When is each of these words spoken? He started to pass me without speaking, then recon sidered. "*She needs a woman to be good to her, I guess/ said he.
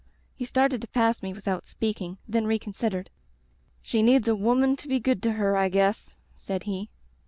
He 0.33 0.45
started 0.45 0.81
to 0.81 0.87
pass 0.87 1.21
me 1.21 1.31
without 1.31 1.67
speaking, 1.67 2.17
then 2.27 2.47
recon 2.47 2.73
sidered. 2.73 3.09
"*She 3.83 4.01
needs 4.01 4.27
a 4.27 4.35
woman 4.35 4.75
to 4.77 4.87
be 4.87 4.99
good 4.99 5.21
to 5.21 5.33
her, 5.33 5.55
I 5.55 5.69
guess/ 5.69 6.15
said 6.35 6.63
he. 6.63 6.89